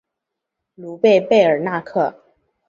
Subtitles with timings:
[0.73, 2.23] 卢贝贝尔纳克。